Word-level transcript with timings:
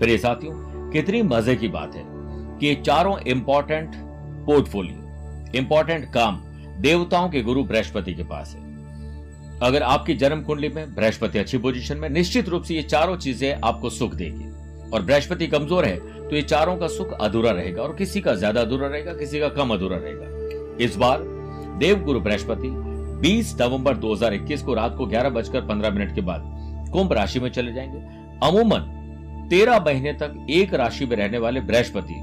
प्रिय 0.00 0.18
साथियों, 0.18 0.52
कितनी 0.92 1.22
मज़े 1.24 1.54
की 1.56 1.68
बात 1.68 1.94
है 1.94 2.02
कि 2.58 2.74
चारों 2.76 3.18
इंपॉर्टेंट 3.28 3.94
पोर्टफोलियो 4.46 5.52
इंपॉर्टेंट 5.54 6.04
काम 6.12 6.40
देवताओं 6.80 7.28
के 7.30 7.42
गुरु 7.42 7.64
बृहस्पति 7.64 8.14
के 8.14 8.22
पास 8.24 8.54
है। 8.54 8.68
अगर 9.62 9.82
आपकी 9.82 10.14
जन्म 10.14 10.42
कुंडली 10.42 10.68
में 10.68 10.94
बृहस्पति 10.94 11.38
अच्छी 11.38 11.58
पोजीशन 11.58 11.96
में, 11.96 12.08
निश्चित 12.08 12.48
रूप 12.48 12.62
से 12.62 12.74
ये 12.74 12.82
चारों 12.82 13.16
चीज़ें 13.16 13.60
आपको 13.60 13.90
सुख 13.90 14.14
देगी। 14.14 14.48
और 14.90 15.02
बृहस्पति 15.02 15.46
कमज़ोर 15.46 15.84
है 15.84 15.96
तो 16.20 16.36
ये 16.36 16.42
चारों 16.42 16.76
का 16.76 16.86
सुख 16.88 17.12
अधूरा 17.12 17.50
रहेगा 17.50 17.82
और 17.82 17.94
किसी 17.96 18.20
का 18.20 18.34
ज़्यादा 18.34 18.60
अधूरा 18.60 18.88
रहेगा, 18.88 19.12
किसी 19.14 19.40
का 19.40 19.48
कम 19.50 19.70
अधूरा 19.70 19.96
रहेगा। 19.96 20.76
इस 20.84 20.96
बार 20.96 21.22
देवगुरु 21.78 22.20
बृहस्पति 22.20 22.68
20 23.20 23.54
नवंबर 23.60 23.96
2021 23.96 24.62
को 24.62 24.74
रात 24.74 24.94
को 24.96 25.06
ग्यारह 25.06 25.30
बजकर 25.30 25.66
पंद्रह 25.66 25.90
मिनट 25.90 26.14
के 26.14 26.20
बाद 26.20 26.42
कुंभ 26.92 27.12
राशि 27.12 27.40
में 27.40 27.50
चले 27.50 27.72
जाएँगे। 27.72 27.98
अमूमन 28.42 28.96
तेरह 29.50 29.78
महीने 29.78 30.12
तक 30.12 30.46
एक 30.50 30.74
राशि 30.74 31.06
में 31.06 31.16
रहने 31.16 31.38
वाले 31.38 31.60
बृहस्पति, 31.60 32.14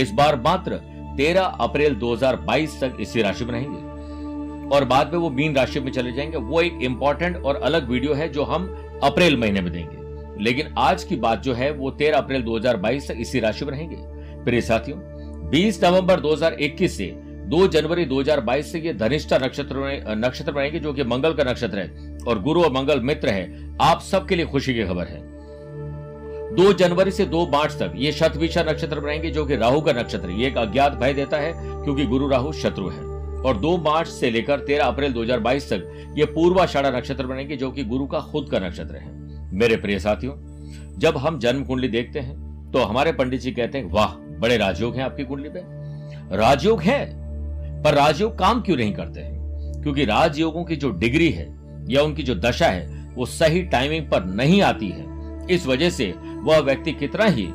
इस 0.00 0.10
बार 0.10 0.40
मात्र 0.40 0.80
13 1.16 1.42
अप्रैल 1.42 1.94
2022 1.94 2.80
तक 2.80 2.96
इसी 3.00 3.22
राशि 3.22 3.44
में 3.44 3.52
रहेंगे। 3.52 3.92
और 4.76 4.84
बाद 4.84 5.12
में 5.12 5.18
वो 5.18 5.30
मीन 5.30 5.56
राशि 5.56 5.80
में 5.80 5.92
चले 5.92 6.12
जाएँगे। 6.12 6.36
वो 6.36 6.60
एक 6.60 6.78
इंपॉर्टेंट 6.82 7.36
और 7.36 7.56
अलग 7.56 7.90
वीडियो 7.90 8.14
है 8.14 8.28
जो 8.28 8.42
हम 8.42 8.90
अप्रैल 9.02 9.36
महीने 9.36 9.60
में 9.60 9.72
देंगे। 9.72 10.02
लेकिन 10.44 10.74
आज 10.78 11.04
की 11.04 11.16
बात 11.16 11.42
जो 11.42 11.54
है, 11.54 11.72
वो 11.72 11.90
13 11.90 12.18
अप्रैल 12.18 12.42
2022 12.42 13.08
तक 13.08 13.16
इसी 13.20 13.40
राशि 13.40 13.64
में 13.64 13.72
रहेंगे। 13.72 13.96
प्रिय 14.44 14.60
साथियों 14.60 14.98
20 15.50 15.84
नवंबर 15.84 16.20
2021 16.20 16.98
से 16.98 17.14
2 17.24 17.68
जनवरी 17.68 18.04
2022 18.04 18.72
से 18.72 18.80
ये 18.80 18.94
धनिष्ठा 18.94 19.38
नक्षत्र 19.38 20.04
नक्षत्र 20.18 20.52
बनेंगे 20.52 20.78
जो 20.78 20.92
कि 20.92 21.04
मंगल 21.04 21.32
का 21.32 21.44
नक्षत्र 21.44 21.78
है 21.78 22.18
और 22.28 22.42
गुरु 22.42 22.62
और 22.62 22.72
मंगल 22.72 23.00
मित्र 23.00 23.28
है। 23.28 23.76
आप 23.80 24.00
सबके 24.00 24.36
लिए 24.36 24.46
खुशी 24.46 24.74
की 24.74 24.84
खबर 24.84 25.06
है। 25.06 25.31
2 26.52 26.72
जनवरी 26.72 27.10
से 27.10 27.24
दो 27.24 27.46
मार्च 27.46 27.72
तक 27.72 27.92
ये 27.96 28.12
शतविशा 28.12 28.62
नक्षत्र 28.62 29.00
बनाएँगे 29.00 29.30
जो 29.30 29.44
कि 29.44 29.56
राहु 29.56 29.80
का 29.80 29.92
नक्षत्र 29.92 30.30
ये 30.30 30.46
एक 30.46 30.56
अज्ञात 30.58 30.94
भय 30.94 31.12
देता 31.14 31.36
है, 31.36 31.52
क्योंकि 31.54 32.04
गुरु 32.06 32.28
राहु 32.28 32.52
शत्रु 32.52 32.88
है। 32.88 33.00
और 33.42 33.56
2 33.56 33.76
मार्च 33.78 34.08
से 34.08 34.30
लेकर 34.30 34.60
13 34.60 34.84
अप्रैल 34.84 35.12
2022 35.12 35.68
तक 35.72 36.14
ये 36.18 36.24
पूर्वाषाढ़ा 36.24 36.90
नक्षत्र 36.90 37.26
बनेंगे, 37.26 37.56
जो 37.56 37.70
कि 37.70 37.84
गुरु 37.84 38.06
का 38.06 38.20
खुद 38.22 38.48
का 38.50 38.58
नक्षत्र 38.58 38.96
है। 38.96 39.10
मेरे 39.52 39.76
प्रिय 39.76 39.98
साथियों, 39.98 40.34
जब 40.98 41.16
हम 41.16 41.38
जन्म 41.38 41.64
कुंडली 41.64 41.88
देखते 41.88 42.20
हैं 42.20 42.70
तो 42.72 42.78
हमारे 42.80 43.12
पंडित 43.12 43.40
जी 43.40 43.50
कहते 43.52 43.78
हैं, 43.78 43.90
वाह, 43.90 44.14
बड़े 44.40 44.56
राजयोग 44.56 44.96
हैं 44.96 45.04
आपकी 45.04 45.24
कुंडली 45.24 45.48
में। 45.48 45.62
राजयोग 46.32 46.82
है, 46.82 47.04
पर 47.82 47.94
राजयोग 47.94 48.38
काम 48.38 48.60
क्यों 48.60 48.76
नहीं 48.76 48.92
करते 48.92 49.20
हैं? 49.20 49.80
क्योंकि 49.82 50.04
राजयोगों 50.04 50.64
की 50.64 50.76
जो 50.76 50.90
डिग्री 50.90 51.30
है 51.30 51.46
या 51.90 52.02
उनकी 52.02 52.22
जो 52.22 52.34
दशा 52.34 52.66
है, 52.66 52.86
वो 53.14 53.26
सही 53.26 53.62
टाइमिंग 53.62 54.10
पर 54.10 54.24
नहीं 54.24 54.60
आती 54.62 54.88
है। 54.88 55.10
इस 55.50 55.66
वजह 55.66 55.90
से 55.90 56.12
वह 56.18 56.58
व्यक्ति 56.58 56.92
कितना 56.92 57.24
ही 57.24 57.48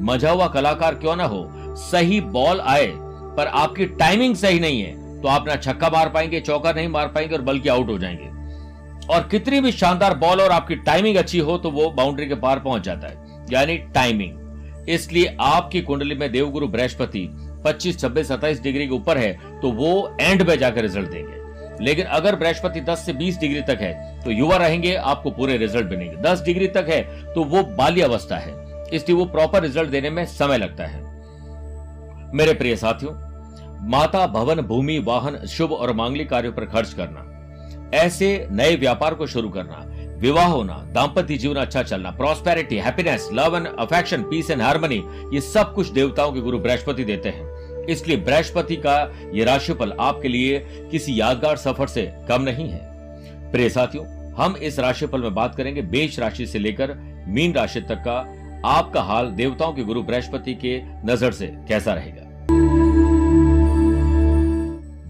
मज़ा 0.00 0.30
हुआ 0.30 0.46
कलाकार 0.48 0.94
क्यों 0.94 1.16
ना 1.16 1.24
हो 1.24 1.46
सही 1.80 2.20
बॉल 2.20 2.60
आए 2.60 2.92
पर 3.36 3.46
आपकी 3.46 3.86
टाइमिंग 3.86 4.34
सही 4.36 4.60
नहीं 4.60 4.80
है 4.80 5.20
तो 5.22 5.28
आप 5.28 5.48
ना 5.48 5.56
छक्का 5.56 5.88
मार 5.90 6.08
पाएँगे 6.08 6.40
चौका 6.40 6.72
नहीं 6.72 6.88
मार 6.88 7.08
पाएँगे 7.08 7.34
और 7.34 7.42
बल्कि 7.42 7.68
आउट 7.68 7.88
हो 7.88 7.98
जाएँगे। 7.98 8.32
और 9.14 9.28
कितनी 9.30 9.60
भी 9.60 9.72
शानदार 9.72 10.16
बॉल 10.18 10.40
और 10.40 10.50
आपकी 10.50 10.76
टाइमिंग 10.76 11.16
अच्छी 11.16 11.38
हो 11.38 11.56
तो 11.58 11.70
वो 11.70 11.90
बाउंड्री 11.90 12.26
के 12.26 12.34
पार 12.34 12.60
पहुँच 12.60 12.82
जाता 12.82 13.08
है 13.08 13.46
यानी 13.52 13.76
टाइमिंग 13.94 14.88
इसलिए 14.88 15.36
आपकी 15.40 15.80
कुंडली 15.80 16.14
में 16.14 16.30
देवगुरु 16.32 16.68
बृहस्पति 16.68 17.26
25, 17.66 17.96
26, 17.98 18.30
27 18.30 18.62
डिग्री 18.62 18.86
के 18.86 18.94
ऊपर 18.94 19.18
है 19.18 19.32
तो 19.60 19.70
वो 19.72 20.16
एंड 20.20 20.42
में 20.48 20.58
जाकर 20.58 20.82
रिज़ल्ट 20.82 21.10
देंगे। 21.10 21.43
लेकिन 21.80 22.06
अगर 22.06 22.36
बृहस्पति 22.36 22.80
10 22.82 23.04
से 23.06 23.12
20 23.14 23.38
डिग्री 23.40 23.60
तक 23.64 23.80
है 23.80 24.20
तो 24.20 24.30
युवा 24.30 24.56
रहेंगे, 24.56 24.94
आपको 24.94 25.30
पूरे 25.30 25.56
रिज़ल्ट 25.56 25.90
मिलेंगे। 25.90 26.16
10 26.22 26.42
डिग्री 26.44 26.68
तक 26.68 26.86
है 26.88 27.02
तो 27.34 27.44
वो 27.44 27.62
बाल्य 27.76 28.02
अवस्था 28.02 28.36
है। 28.36 28.52
इसलिए 28.88 29.16
वो 29.16 29.24
प्रॉपर 29.26 29.62
रिज़ल्ट 29.62 29.90
देने 29.90 30.10
में 30.10 30.24
समय 30.28 30.58
लगता 30.58 30.86
है। 30.86 31.02
मेरे 32.34 32.54
प्रिय 32.54 32.76
साथियों, 32.76 33.12
माता 33.88 34.26
भवन, 34.28 34.60
भूमि, 34.62 34.98
वाहन, 34.98 35.44
शुभ 35.48 35.72
और 35.72 35.92
मांगलिक 35.92 36.28
कार्यों 36.30 36.52
पर 36.52 36.64
खर्च 36.66 36.92
करना, 36.92 37.30
ऐसे 37.94 38.46
नए 38.50 38.76
व्यापार 38.76 39.14
को 39.14 39.26
शुरू 39.26 39.48
करना, 39.48 39.84
विवाह 40.18 40.46
होना 40.46 40.74
दाम्पत्य 40.94 41.36
जीवन 41.36 41.56
अच्छा 41.56 41.82
चलना 41.82 42.10
prosperity 42.12 42.76
happiness 42.76 43.28
love 43.32 43.56
and 43.56 43.66
affection 43.68 44.22
peace 44.22 44.50
and 44.50 44.62
harmony 44.62 45.02
ये 45.34 45.40
सब 45.42 45.74
कुछ 45.74 45.88
देवताओं 45.90 46.32
के 46.32 46.40
गुरु 46.40 46.58
बृहस्पति 46.58 47.04
देते 47.04 47.28
हैं। 47.28 47.53
इसलिए 47.90 48.16
बृहस्पति 48.16 48.76
का 48.76 48.96
ये 49.34 49.44
राशिफल 49.44 49.92
आपके 50.00 50.28
लिए 50.28 50.58
किसी 50.90 51.20
यादगार 51.20 51.56
सफ़र 51.56 51.86
से 51.86 52.10
कम 52.28 52.42
नहीं 52.42 52.68
है। 52.68 52.80
प्रिय 53.52 53.68
साथियों, 53.68 54.04
हम 54.34 54.56
इस 54.56 54.78
राशिफल 54.78 55.20
में 55.20 55.34
बात 55.34 55.54
करेंगे 55.54 55.82
बेच 55.82 56.18
राशि 56.20 56.46
से 56.46 56.58
लेकर 56.58 56.94
मीन 57.28 57.52
राशि 57.54 57.80
तक 57.80 58.02
का 58.06 58.18
आपका 58.68 59.02
हाल 59.02 59.30
देवताओं 59.32 59.72
के 59.72 59.82
गुरु 59.82 60.02
बृहस्पति 60.02 60.54
के 60.54 60.80
नज़र 61.06 61.32
से 61.32 61.46
कैसा 61.68 61.94
रहेगा। 61.94 62.22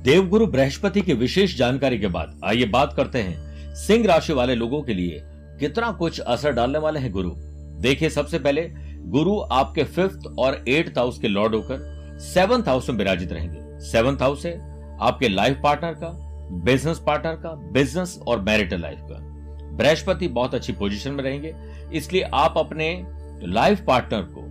देवगुरु 0.03 0.47
बृहस्पति 0.47 1.01
की 1.01 1.13
विशेष 1.13 1.57
जानकारी 1.57 1.99
के 1.99 2.07
बाद 2.07 2.41
आइए 2.45 2.65
बात 2.67 2.93
करते 2.97 3.19
हैं 3.19 3.75
सिंह 3.77 4.07
राशि 4.07 4.33
वाले 4.33 4.55
लोगों 4.55 4.83
के 4.83 4.95
लिए 4.95 5.21
कितना 5.61 5.91
कुछ 5.93 6.21
असर 6.21 6.53
डालने 6.53 6.79
वाले 6.79 7.01
हैं 7.01 7.11
गुरु। 7.13 7.31
देखिए, 7.81 8.11
सबसे 8.11 8.39
पहले 8.39 8.69
गुरु 9.07 9.39
आपके 9.53 9.85
फिफ्थ 9.85 10.27
और 10.39 10.65
एट्थ 10.69 10.99
हाउस 10.99 11.19
के 11.19 11.29
लॉर्ड 11.29 11.55
होकर 11.55 11.94
सेवंथ 12.19 12.69
हाउस 12.69 12.89
में 12.91 12.97
विराजित 12.97 13.33
रहेंगे। 13.33 13.79
सेवंथ 13.83 14.23
हाउस 14.23 14.47
है 14.47 14.59
आपके 15.03 15.29
लाइफ 15.29 15.61
पार्टनर 15.63 15.95
का, 15.95 16.09
बिज़नेस 16.65 16.99
पार्टनर 16.99 17.35
का, 17.35 17.55
बिज़नेस 17.73 18.19
और 18.29 18.41
मैरिटल 18.41 18.81
लाइफ 18.81 18.99
का। 19.03 19.19
बृहस्पति 19.77 20.29
बहुत 20.29 20.55
अच्छी 20.55 20.73
पोजीशन 20.73 21.13
में 21.13 21.23
रहेंगे। 21.25 21.55
इसलिए 21.93 22.23
आप 22.35 22.55
अपने 22.59 22.89
लाइफ 23.45 23.85
पार्टनर 23.87 24.23
को, 24.25 24.43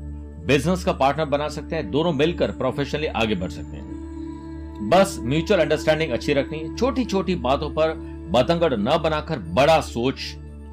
बिज़नेस 0.47 0.83
का 0.83 0.91
पार्टनर 0.93 1.25
बना 1.27 1.47
सकते 1.49 1.75
हैं। 1.75 1.89
दोनों 1.91 2.11
मिलकर 2.13 2.51
प्रोफेशनली 2.53 3.07
आगे 3.07 3.35
बढ़ 3.35 3.51
सकते 3.51 3.77
हैं। 3.77 4.89
बस 4.89 5.17
म्यूचुअल 5.21 5.59
अंडरस्टैंडिंग 5.61 6.11
अच्छी 6.11 6.33
रखनी 6.33 6.59
है। 6.59 6.75
छोटी 6.75 7.05
छोटी 7.05 7.35
बातों 7.37 7.69
पर 7.69 7.93
बतंगड़ 8.31 8.73
न 8.73 8.97
बनाकर 9.03 9.39
बड़ा 9.53 9.79
सोच 9.81 10.19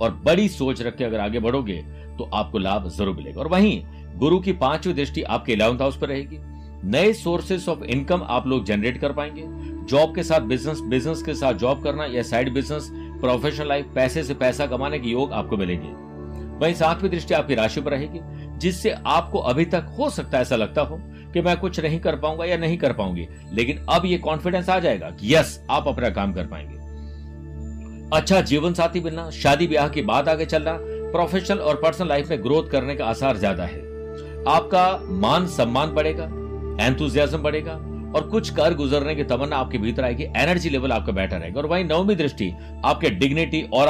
और 0.02 0.20
बड़ी 0.24 0.48
सोच 0.48 0.82
रख 0.82 0.96
के 0.96 1.04
अगर 1.04 1.20
आगे 1.20 1.40
बढ़ोगे 1.40 1.76
तो 2.18 2.28
आपको 2.34 2.58
लाभ 2.58 2.88
ज़रूर 2.88 3.16
मिलेगा। 3.16 3.40
और 3.40 3.48
वहीं 3.48 3.80
गुरु 4.18 4.38
की 4.40 4.52
पांचवी 4.54 4.92
दृष्टि 4.92 5.22
आपके 5.24 5.52
इलेवंथ 5.52 5.80
हाउस 5.80 5.96
पर 5.96 6.08
रहेगी। 6.08 6.38
नए 6.84 7.12
सोर्सेस 7.12 7.68
ऑफ़ 7.68 7.84
इनकम 7.84 8.22
आप 8.28 8.46
लोग 8.46 8.64
जनरेट 8.64 8.98
कर 9.00 9.12
पाएँगे। 9.12 9.42
जॉब 9.86 10.14
के 10.14 10.22
साथ 10.22 10.40
बिज़नेस 10.40 10.80
बिज़नेस 10.80 11.22
के 11.22 11.34
साथ 11.34 11.54
जॉब 11.54 11.82
करना 11.84 12.04
या 12.06 12.22
साइड 12.22 12.52
बिज़नेस 12.54 12.88
प्रोफेशनल 13.20 13.68
लाइफ 13.68 13.86
पैसे 13.94 14.22
से 14.22 14.34
पैसा 14.34 14.66
कमाने 14.66 14.98
के 14.98 15.08
योग 15.08 15.32
आपको 15.32 15.56
मिलेंगे। 15.56 15.88
वहीं 16.58 16.74
सातवीं 16.74 17.10
दृष्टि 17.10 17.34
आपकी 17.34 17.54
राशि 17.54 17.80
पर 17.80 17.90
रहेगी, 17.90 18.20
जिससे 18.58 18.90
आपको 18.90 19.38
अभी 19.40 19.64
तक 19.64 19.94
हो 19.98 20.08
सकता 20.10 20.36
है 20.36 20.42
ऐसा 20.42 20.56
लगता 20.56 20.82
हो 20.82 20.98
कि 21.32 21.40
मैं 21.40 21.56
कुछ 21.56 21.80
नहीं 21.80 22.00
कर 22.00 22.16
पाऊँगा 22.16 22.44
या 22.44 22.56
नहीं 22.56 22.78
कर 22.78 22.92
पाऊँगी, 22.92 23.26
लेकिन 23.52 23.84
अब 23.90 24.06
ये 24.06 24.18
कॉन्फिडेंस 24.18 24.68
आ 24.68 24.78
जाएगा 24.78 25.10
कि 25.10 25.34
यस 25.34 25.60
आप 25.70 25.88
अपना 25.88 26.10
काम 26.10 26.32
कर 26.32 26.46
पाएँगे। 26.46 26.78
अच्छा 28.12 28.40
जीवन 28.42 28.74
साथी 28.74 29.00
मिलना, 29.00 29.30
शादी 29.32 29.66
ब्याह 29.66 29.88
की 29.88 30.02
बात 30.02 30.28
आगे 30.28 30.46
चलना 30.46 30.78
प्रोफेशनल 30.80 31.58
और 31.58 31.80
पर्सनल 31.82 32.08
लाइफ 32.08 32.30
में 32.30 32.42
ग्रोथ 32.42 32.70
करने 32.70 32.94
का 32.94 33.06
आसार 33.06 33.36
ज़्यादा 33.36 33.64
है। 33.64 33.78
आपका 34.48 35.00
मान 35.20 35.46
सम्मान 35.48 35.90
बढ़ेगा 35.90 36.26
एंथुजियाज्म 36.80 37.38
बढ़ेगा 37.38 37.72
और 38.16 38.28
कुछ 38.28 38.50
कर 38.50 38.74
गुजरने 38.74 39.14
की 39.14 39.24
तमन्ना 39.24 39.56
आपके 39.56 39.78
भीतर 39.78 40.04
आएगी। 40.04 40.24
एनर्जी 40.36 40.70
लेवल 40.70 40.92
आपका 40.92 41.12
बेटर 41.12 41.38
रहेगा। 41.38 41.60
और 41.60 41.66
वही 41.66 41.84
नवमी 41.84 42.14
दृष्टि, 42.14 42.50
आपके 42.84 43.10
डिग्निटी 43.10 43.62
और 43.72 43.88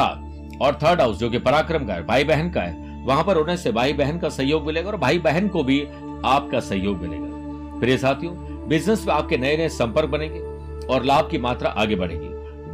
और 0.63 0.79
थर्ड 0.83 1.01
हाउस 1.01 1.19
जो 1.19 1.31
कि 1.31 1.39
पराक्रम 1.39 1.87
का 1.87 1.95
है 1.95 2.07
भाई 2.07 2.25
बहन 2.25 2.51
का 2.51 2.63
है, 2.63 3.05
वहाँ 3.07 3.25
पर 3.25 3.37
होने 3.37 3.57
से 3.57 3.73
भाई 3.73 3.93
बहन 3.93 4.19
का 4.19 4.29
सहयोग 4.29 4.67
मिलेगा 4.67 4.91
और 4.91 4.97
भाई 4.97 5.19
बहन 5.19 5.49
को 5.49 5.63
भी 5.65 5.81
आपका 6.25 6.61
सहयोग 6.61 7.03
मिलेगा। 7.03 7.79
प्रिय 7.81 7.97
साथियों 7.99 8.35
बिज़नेस 8.69 9.07
में 9.07 9.15
आपके 9.15 9.37
नए 9.37 9.57
नए 9.57 9.69
संपर्क 9.69 10.09
बनेंगे 10.09 10.41
और 10.87 11.05
लाभ 11.05 11.29
की 11.31 11.39
मात्रा 11.39 11.71
आगे 11.71 11.97
बढ़ेगी। 11.97 12.29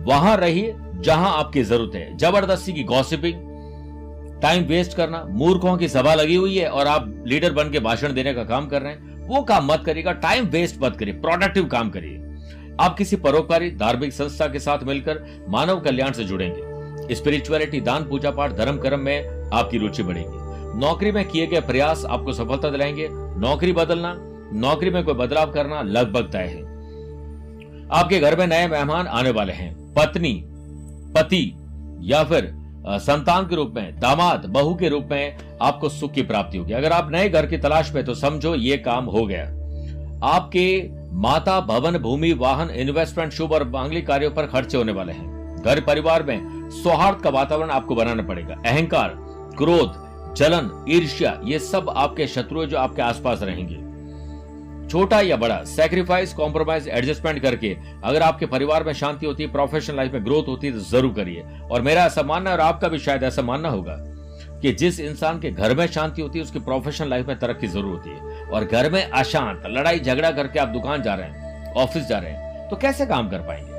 वहाँ 0.05 0.37
रहिए 0.37 0.75
जहाँ 0.97 1.32
आपकी 1.38 1.62
ज़रूरत 1.62 1.94
है। 1.94 2.17
ज़बरदस्ती 2.17 2.73
की 2.73 2.82
गॉसिपिंग 2.85 3.44
टाइम 4.43 4.64
वेस्ट 4.64 4.97
करना, 4.97 5.25
मूर्खों 5.29 5.76
की 5.76 5.88
सभा 5.88 6.14
लगी 6.14 6.35
हुई 6.35 6.56
है 6.58 6.69
और 6.69 6.87
आप 6.87 7.12
लीडर 7.26 7.53
बन 7.53 7.70
के 7.70 7.81
भाषण 7.81 8.12
देने 8.12 8.35
का 8.35 8.44
काम 8.44 8.67
कर 8.67 8.82
रहे 8.82 8.93
हैं। 8.93 9.16
वो 9.26 9.43
काम 9.43 9.73
मत 9.73 9.82
करिएगा 9.87 10.12
टाइम 10.12 10.44
वेस्ट 10.44 10.82
मत 10.82 10.96
करिए 10.96 11.14
प्रोडक्टिव 11.14 11.64
काम 11.64 11.90
करिए। 11.90 12.23
आप 12.81 12.96
किसी 12.99 13.17
परोपकारी, 13.17 13.70
धार्मिक 13.70 14.12
संस्था 14.12 14.46
के 14.46 14.58
साथ 14.58 14.78
मिलकर 14.84 15.46
मानव 15.49 15.81
कल्याण 15.81 16.12
से 16.12 16.25
जुड़ेंगे। 16.25 17.14
स्पिरिचुअलिटी 17.14 17.81
दान, 17.81 18.08
पूजा 18.08 18.31
पाठ, 18.31 18.52
धर्म, 18.52 18.78
कर्म 18.78 19.00
में 19.00 19.50
आपकी 19.55 19.78
रुचि 19.78 20.02
बढ़ेगी। 20.02 20.46
नौकरी 20.78 21.12
में 21.12 21.28
किए 21.28 21.46
गए 21.46 21.61
प्रयास 21.61 22.05
आपको 22.05 22.32
सफलता 22.32 22.70
दिलाएँगे। 22.70 23.08
नौकरी 23.12 23.73
बदलना, 23.73 24.14
नौकरी 24.52 24.90
में 24.90 25.05
कोई 25.05 25.14
बदलाव 25.14 25.52
करना 25.52 25.82
लगभग 25.82 26.32
तय 26.32 26.38
है। 26.38 26.62
आपके 27.93 28.20
घर 28.20 28.38
में 28.38 28.46
नए 28.46 28.67
मेहमान 28.67 29.06
आने 29.06 29.31
वाले 29.31 29.52
हैं। 29.52 29.94
पत्नी, 29.94 30.44
पति 31.14 31.55
या 32.00 32.25
फिर 32.25 32.66
संतान 32.88 33.47
के 33.47 33.56
रूप 33.56 33.73
में, 33.77 34.00
दामाद, 34.00 34.47
बहू 34.47 34.75
के 34.75 34.88
रूप 34.88 35.09
में 35.11 35.37
आपको 35.62 35.88
सुख 35.88 36.12
की 36.12 36.23
प्राप्ति 36.23 36.59
होगी। 36.59 36.73
अगर 36.73 36.93
आप 36.93 37.09
नए 37.12 37.29
घर 37.29 37.47
की 37.47 37.59
तलाश 37.59 37.93
में 37.94 38.05
तो 38.05 38.15
समझो 38.15 38.55
ये 38.55 38.77
काम 38.77 39.05
हो 39.05 39.27
गया। 39.27 39.44
आपके 40.27 40.88
माता 41.12 41.61
भवन, 41.61 41.99
भूमि, 41.99 42.33
वाहन 42.33 42.71
इन्वेस्टमेंट 42.71 43.33
शुभ 43.33 43.53
और 43.53 43.69
मांगलिक 43.69 44.06
कार्यों 44.06 44.31
पर 44.31 44.47
खर्चे 44.47 44.79
होने 44.79 44.93
वाले 44.93 45.12
हैं। 45.12 45.62
घर 45.65 45.81
परिवार 45.81 46.23
में 46.23 46.71
सौहार्द 46.71 47.19
का 47.19 47.31
वातावरण 47.31 47.71
आपको 47.71 47.94
बनाना 47.94 48.23
पड़ेगा। 48.23 48.55
अहंकार, 48.67 49.17
क्रोध, 49.59 50.06
जलन, 50.35 50.85
ईर्ष्या, 50.89 51.41
ये 51.44 51.59
सब 51.59 51.94
आपके 51.97 52.27
शत्रु 52.27 52.67
जो 52.67 52.79
आपके 52.79 53.03
आसपास 53.03 53.43
रहेंगे। 53.43 53.86
छोटा 54.91 55.21
या 55.21 55.37
बड़ा 55.37 55.62
सेक्रीफाइस 55.67 56.33
कॉम्प्रोमाइज 56.35 56.88
एडजस्टमेंट 56.88 57.41
करके 57.43 57.75
अगर 58.05 58.23
आपके 58.23 58.47
परिवार 58.47 58.85
में 58.85 58.93
शांति 58.94 59.27
होती 59.27 59.43
है 59.43 59.50
प्रोफेशनल 59.53 59.97
लाइफ 59.97 60.12
में 60.12 60.25
ग्रोथ 60.25 60.49
होती 60.49 60.67
है 60.67 60.73
तो 60.73 60.81
ज़रूर 60.81 61.12
करिए। 61.15 61.44
और 61.71 61.83
मेरा 61.83 62.05
ऐसा 62.05 62.23
मानना 62.23 62.53
और 62.53 62.61
आपका 62.61 62.88
भी 62.88 62.99
शायद 62.99 63.23
ऐसा 63.23 63.43
मानना 63.43 63.69
होगा 63.69 63.97
कि 64.62 64.73
जिस 64.73 65.00
इंसान 65.00 65.38
के 65.41 65.50
घर 65.50 65.75
में 65.77 65.87
शांति 65.87 66.23
होती 66.23 66.38
है, 66.38 66.44
उसकी 66.44 66.59
प्रोफेशनल 66.61 67.09
लाइफ 67.11 67.27
में 67.27 67.38
तरक्की 67.38 67.67
ज़रूर 67.67 67.85
होती 67.87 68.11
है। 68.11 68.44
और 68.47 68.65
घर 68.65 68.91
में 68.91 69.03
अशांत, 69.03 69.62
लड़ाई 69.69 69.99
झगड़ा 69.99 70.31
करके 70.31 70.59
आप 70.59 70.69
दुकान 70.69 71.03
जा 71.03 71.15
रहे 71.15 71.27
हैं 71.27 71.73
ऑफ़िस 71.75 72.06
जा 72.09 72.19
रहे 72.19 72.31
हैं 72.31 72.69
तो 72.71 72.77
कैसे 72.77 73.06
काम 73.06 73.29
कर 73.29 73.39
पाएँगे? 73.41 73.73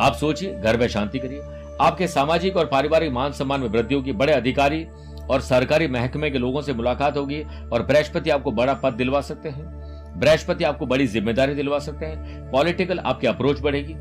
आप 0.00 0.14
सोचिए, 0.14 0.54
घर 0.54 0.76
में 0.76 0.86
शांति 0.88 1.18
करिए। 1.18 1.40
आपके 1.80 2.06
सामाजिक 2.08 2.56
और 2.56 2.66
पारिवारिक 2.66 3.12
मान 3.12 3.32
सम्मान 3.32 3.60
में 3.60 3.68
वृद्धि 3.68 3.94
होगी, 3.94 4.12
बड़े 4.12 4.32
अधिकारी 4.32 4.84
और 5.30 5.40
सरकारी 5.42 5.88
महकमे 5.88 6.30
के 6.30 6.38
लोगों 6.38 6.62
से 6.62 6.72
मुलाकात 6.74 7.16
होगी 7.16 7.42
और 7.72 7.82
बृहस्पति 7.82 8.30
आपको 8.30 8.50
बड़ा 8.52 8.74
पद 8.74 8.92
दिलवा 8.94 9.20
सकते 9.22 9.48
हैं। 9.48 9.85
बृहस्पति 10.16 10.64
आपको 10.64 10.86
बड़ी 10.86 11.06
ज़िम्मेदारी 11.06 11.54
दिलवा 11.54 11.78
सकते 11.78 12.06
हैं। 12.06 12.50
पॉलिटिकल 12.50 12.98
आपकी 12.98 13.26
अप्रोच 13.26 13.60
बढ़ेगी। 13.60 13.94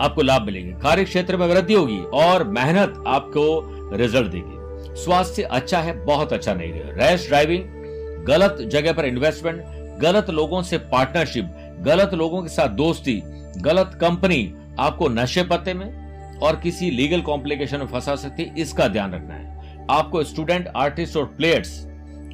आपको 0.00 0.22
लाभ 0.22 0.42
मिलेंगे। 0.42 0.72
कार्य 0.82 1.04
क्षेत्र 1.04 1.36
में 1.36 1.46
वृद्धि 1.46 1.74
होगी 1.74 1.98
और 2.14 2.44
मेहनत 2.48 3.02
आपको 3.06 3.96
रिज़ल्ट 3.96 4.30
देगी। 4.30 5.02
स्वास्थ्य 5.02 5.42
अच्छा 5.42 5.78
है, 5.78 6.04
बहुत 6.04 6.32
अच्छा 6.32 6.54
नहीं 6.54 6.72
है 6.72 6.96
रैश 6.98 7.26
ड्राइविंग 7.28 8.24
गलत 8.26 8.56
जगह 8.62 8.92
पर 8.92 9.04
इन्वेस्टमेंट 9.04 9.62
गलत 10.00 10.30
लोगों 10.30 10.62
से 10.62 10.78
पार्टनरशिप 10.78 11.50
गलत 11.80 12.14
लोगों 12.14 12.42
के 12.42 12.48
साथ 12.48 12.68
दोस्ती, 12.68 13.20
गलत 13.58 13.98
कंपनी 14.00 14.54
आपको 14.78 15.08
नशे 15.08 15.42
पत्ते 15.42 15.74
में 15.74 16.38
और 16.38 16.56
किसी 16.56 16.90
लीगल 16.90 17.20
कॉम्प्लिकेशन 17.20 17.78
में 17.78 17.86
फंसा 17.86 18.14
सकती 18.16 18.50
इसका 18.58 18.88
ध्यान 18.88 19.14
रखना 19.14 19.34
है। 19.34 19.86
आपको 19.90 20.22
स्टूडेंट 20.24 20.68
आर्टिस्ट 20.76 21.16
और 21.16 21.24
प्लेयर्स 21.36 21.78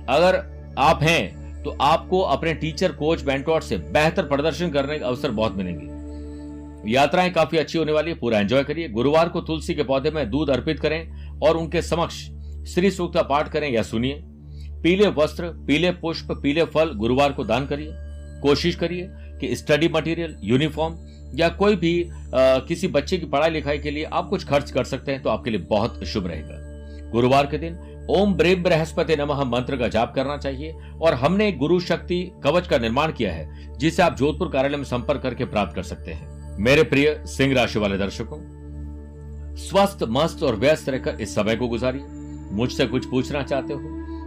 अगर 0.08 0.43
आप 0.78 1.02
हैं 1.02 1.39
तो 1.64 1.76
आपको 1.80 2.20
अपने 2.20 2.54
टीचर 2.54 2.92
कोच 2.92 3.22
बेंटोर 3.22 3.62
से 3.62 3.76
बेहतर 3.92 4.26
प्रदर्शन 4.26 4.70
करने 4.70 4.98
के 4.98 5.04
अवसर 5.04 5.30
बहुत 5.30 5.56
मिलेंगे। 5.56 5.98
यात्राएँ 6.86 7.30
काफ़ी 7.30 7.58
अच्छी 7.58 7.78
होने 7.78 7.92
वाली 7.92 8.10
है 8.10 8.18
पूरा 8.18 8.38
एंजॉय 8.38 8.62
करिए। 8.64 8.88
गुरुवार 8.88 9.28
को 9.28 9.40
तुलसी 9.40 9.74
के 9.74 9.82
पौधे 9.82 10.10
में 10.10 10.28
दूध 10.30 10.50
अर्पित 10.50 10.80
करें 10.80 11.40
और 11.40 11.56
उनके 11.56 11.82
समक्ष 11.82 12.16
श्री 12.72 12.90
सूक्त 12.90 13.14
का 13.14 13.22
पाठ 13.22 13.48
करें 13.48 13.70
या 13.70 13.82
सुनिए। 13.82 14.20
पीले 14.82 15.08
वस्त्र 15.16 15.48
पीले 15.66 15.90
पुष्प 15.92 16.32
पीले 16.42 16.64
फल 16.64 16.92
गुरुवार 16.94 17.32
को 17.32 17.44
दान 17.44 17.66
करिए। 17.66 17.92
कोशिश 18.42 18.74
करिए 18.74 19.06
कि 19.40 19.54
स्टडी 19.56 19.88
मटेरियल 19.88 20.36
यूनिफॉर्म 20.42 20.96
या 21.38 21.48
कोई 21.48 21.76
भी 21.76 21.92
आ, 22.02 22.58
किसी 22.58 22.88
बच्चे 22.88 23.16
की 23.18 23.26
पढ़ाई 23.26 23.50
लिखाई 23.50 23.78
के 23.78 23.90
लिए 23.90 24.04
आप 24.04 24.28
कुछ 24.28 24.46
खर्च 24.46 24.70
कर 24.70 24.84
सकते 24.84 25.12
हैं 25.12 25.22
तो 25.22 25.30
आपके 25.30 25.50
लिए 25.50 25.60
बहुत 25.60 26.04
शुभ 26.04 26.26
रहेगा। 26.26 27.10
गुरुवार 27.10 27.46
के 27.46 27.58
दिन 27.58 27.76
ओम 28.10 28.32
ब्रेम 28.34 28.62
बृहस्पति 28.62 29.16
नमः 29.16 29.42
मंत्र 29.44 29.76
का 29.76 29.88
जाप 29.88 30.14
करना 30.14 30.36
चाहिए 30.36 30.76
और 31.02 31.14
हमने 31.14 31.50
गुरु 31.52 31.78
शक्ति 31.80 32.20
कवच 32.44 32.66
का 32.68 32.78
निर्माण 32.78 33.12
किया 33.12 33.32
है, 33.32 33.76
जिसे 33.78 34.02
आप 34.02 34.16
जोधपुर 34.16 34.48
कार्यालय 34.48 34.76
में 34.76 34.84
संपर्क 34.84 35.22
करके 35.22 35.44
प्राप्त 35.44 35.74
कर 35.74 35.82
सकते 35.82 36.12
हैं। 36.12 36.56
मेरे 36.58 36.82
प्रिय 36.84 37.22
सिंह 37.26 37.54
राशि 37.54 37.78
वाले 37.78 37.98
दर्शकों, 37.98 38.38
स्वस्थ, 39.58 40.02
मस्त 40.08 40.42
और 40.42 40.56
व्यस्त 40.56 40.88
रहकर 40.88 41.20
इस 41.20 41.34
समय 41.34 41.56
को 41.56 41.68
गुजारिए। 41.68 42.04
मुझसे 42.52 42.86
कुछ 42.86 43.06
पूछना 43.06 43.42
चाहते 43.42 43.72
हो 43.72 43.80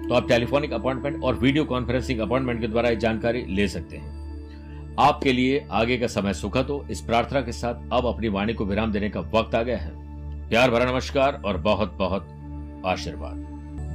तो 0.03 0.13
आप 0.13 0.27
टेलीफोनिक 0.27 0.73
अपॉइंटमेंट 0.73 1.23
और 1.23 1.35
वीडियो 1.35 1.63
कॉन्फ्रेंसिंग 1.65 2.19
अपॉइंटमेंट 2.19 2.61
के 2.61 2.67
द्वारा 2.67 2.93
जानकारी 2.95 3.45
ले 3.49 3.67
सकते 3.67 3.97
हैं। 3.97 4.95
आपके 4.99 5.33
लिए 5.33 5.65
आगे 5.71 5.97
का 5.97 6.07
समय 6.09 6.33
सुखद 6.33 6.67
हो, 6.69 6.85
इस 6.91 7.01
प्रार्थना 7.01 7.41
के 7.41 7.51
साथ 7.51 7.89
अब 7.93 8.05
अपनी 8.07 8.27
वाणी 8.29 8.53
को 8.53 8.65
विराम 8.65 8.91
देने 8.91 9.09
का 9.09 9.19
वक्त 9.33 9.55
आ 9.55 9.61
गया 9.63 9.77
है। 9.77 9.91
प्यार 10.49 10.71
भरा 10.71 10.91
नमस्कार 10.91 11.41
और 11.45 11.57
बहुत 11.59 11.95
बहुत 11.97 12.27
आशीर्वाद। 12.85 13.51